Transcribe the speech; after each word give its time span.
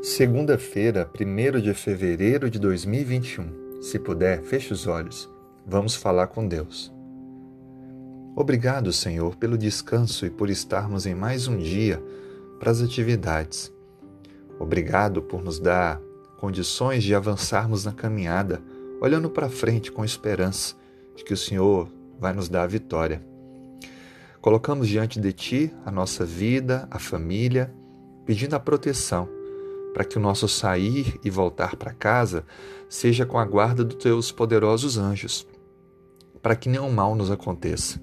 Segunda-feira, 0.00 1.10
1 1.12 1.60
de 1.60 1.74
fevereiro 1.74 2.48
de 2.48 2.56
2021. 2.60 3.82
Se 3.82 3.98
puder, 3.98 4.42
feche 4.44 4.72
os 4.72 4.86
olhos. 4.86 5.28
Vamos 5.66 5.96
falar 5.96 6.28
com 6.28 6.46
Deus. 6.46 6.94
Obrigado, 8.36 8.92
Senhor, 8.92 9.34
pelo 9.34 9.58
descanso 9.58 10.24
e 10.24 10.30
por 10.30 10.48
estarmos 10.50 11.04
em 11.04 11.16
mais 11.16 11.48
um 11.48 11.58
dia 11.58 12.00
para 12.60 12.70
as 12.70 12.80
atividades. 12.80 13.72
Obrigado 14.60 15.20
por 15.20 15.42
nos 15.42 15.58
dar 15.58 16.00
condições 16.38 17.02
de 17.02 17.12
avançarmos 17.12 17.84
na 17.84 17.92
caminhada, 17.92 18.62
olhando 19.00 19.28
para 19.28 19.48
frente 19.48 19.90
com 19.90 20.04
esperança 20.04 20.76
de 21.16 21.24
que 21.24 21.34
o 21.34 21.36
Senhor 21.36 21.90
vai 22.20 22.32
nos 22.32 22.48
dar 22.48 22.62
a 22.62 22.68
vitória. 22.68 23.20
Colocamos 24.40 24.86
diante 24.86 25.18
de 25.18 25.32
Ti 25.32 25.74
a 25.84 25.90
nossa 25.90 26.24
vida, 26.24 26.86
a 26.88 27.00
família, 27.00 27.74
pedindo 28.24 28.54
a 28.54 28.60
proteção 28.60 29.37
para 29.92 30.04
que 30.04 30.16
o 30.16 30.20
nosso 30.20 30.48
sair 30.48 31.18
e 31.24 31.30
voltar 31.30 31.76
para 31.76 31.92
casa 31.92 32.44
seja 32.88 33.26
com 33.26 33.38
a 33.38 33.44
guarda 33.44 33.84
dos 33.84 33.96
teus 33.96 34.32
poderosos 34.32 34.96
anjos, 34.96 35.46
para 36.42 36.56
que 36.56 36.68
nenhum 36.68 36.90
mal 36.90 37.14
nos 37.14 37.30
aconteça. 37.30 38.00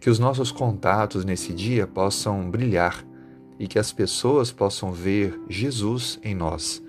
Que 0.00 0.10
os 0.10 0.18
nossos 0.18 0.52
contatos 0.52 1.24
nesse 1.24 1.52
dia 1.52 1.86
possam 1.86 2.50
brilhar 2.50 3.04
e 3.58 3.66
que 3.66 3.78
as 3.78 3.92
pessoas 3.92 4.52
possam 4.52 4.92
ver 4.92 5.38
Jesus 5.48 6.20
em 6.22 6.34
nós. 6.34 6.82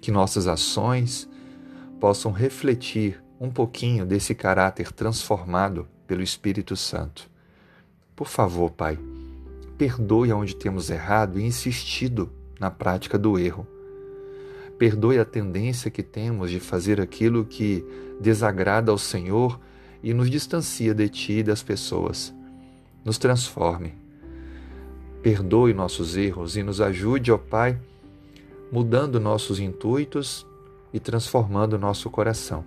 Que 0.00 0.10
nossas 0.10 0.46
ações 0.46 1.28
possam 2.00 2.32
refletir 2.32 3.22
um 3.40 3.50
pouquinho 3.50 4.04
desse 4.04 4.34
caráter 4.34 4.92
transformado 4.92 5.86
pelo 6.06 6.22
Espírito 6.22 6.76
Santo. 6.76 7.30
Por 8.16 8.28
favor, 8.28 8.70
Pai, 8.70 8.98
perdoe 9.78 10.32
onde 10.32 10.56
temos 10.56 10.90
errado 10.90 11.38
e 11.38 11.44
insistido 11.44 12.32
na 12.58 12.70
prática 12.70 13.18
do 13.18 13.38
erro. 13.38 13.66
Perdoe 14.78 15.18
a 15.18 15.24
tendência 15.24 15.90
que 15.90 16.02
temos 16.02 16.50
de 16.50 16.58
fazer 16.58 17.00
aquilo 17.00 17.44
que 17.44 17.84
desagrada 18.20 18.90
ao 18.90 18.98
Senhor 18.98 19.60
e 20.02 20.12
nos 20.12 20.30
distancia 20.30 20.94
de 20.94 21.08
Ti 21.08 21.32
e 21.34 21.42
das 21.42 21.62
pessoas. 21.62 22.34
Nos 23.04 23.18
transforme. 23.18 23.94
Perdoe 25.22 25.72
nossos 25.72 26.16
erros 26.16 26.56
e 26.56 26.62
nos 26.62 26.80
ajude, 26.80 27.32
ó 27.32 27.38
Pai, 27.38 27.78
mudando 28.70 29.20
nossos 29.20 29.60
intuitos 29.60 30.46
e 30.92 31.00
transformando 31.00 31.78
nosso 31.78 32.10
coração. 32.10 32.64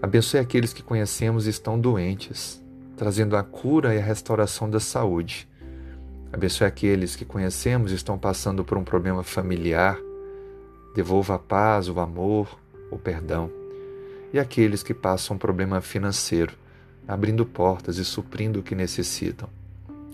Abençoe 0.00 0.40
aqueles 0.40 0.72
que 0.72 0.82
conhecemos 0.82 1.46
e 1.46 1.50
estão 1.50 1.78
doentes, 1.78 2.62
trazendo 2.96 3.36
a 3.36 3.42
cura 3.42 3.94
e 3.94 3.98
a 3.98 4.02
restauração 4.02 4.70
da 4.70 4.80
saúde. 4.80 5.48
Abençoe 6.32 6.66
aqueles 6.66 7.16
que 7.16 7.24
conhecemos 7.24 7.90
estão 7.90 8.18
passando 8.18 8.64
por 8.64 8.76
um 8.76 8.84
problema 8.84 9.22
familiar. 9.22 9.98
Devolva 10.94 11.36
a 11.36 11.38
paz, 11.38 11.88
o 11.88 11.98
amor, 12.00 12.58
o 12.90 12.98
perdão. 12.98 13.50
E 14.32 14.38
aqueles 14.38 14.82
que 14.82 14.92
passam 14.92 15.36
um 15.36 15.38
problema 15.38 15.80
financeiro, 15.80 16.52
abrindo 17.06 17.46
portas 17.46 17.96
e 17.96 18.04
suprindo 18.04 18.60
o 18.60 18.62
que 18.62 18.74
necessitam. 18.74 19.48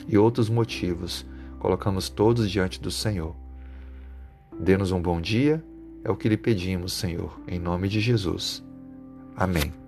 E 0.06 0.16
outros 0.16 0.48
motivos, 0.48 1.26
colocamos 1.58 2.08
todos 2.08 2.48
diante 2.48 2.80
do 2.80 2.90
Senhor. 2.90 3.34
Dê-nos 4.58 4.92
um 4.92 5.02
bom 5.02 5.20
dia, 5.20 5.64
é 6.04 6.10
o 6.10 6.16
que 6.16 6.28
lhe 6.28 6.36
pedimos, 6.36 6.92
Senhor, 6.92 7.40
em 7.48 7.58
nome 7.58 7.88
de 7.88 7.98
Jesus. 7.98 8.62
Amém. 9.36 9.83